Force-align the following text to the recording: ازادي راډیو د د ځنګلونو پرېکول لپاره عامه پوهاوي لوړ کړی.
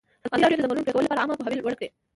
ازادي 0.35 0.41
راډیو 0.43 0.57
د 0.57 0.59
د 0.59 0.61
ځنګلونو 0.63 0.83
پرېکول 0.85 1.03
لپاره 1.05 1.19
عامه 1.21 1.35
پوهاوي 1.39 1.57
لوړ 1.63 1.73
کړی. 1.79 1.89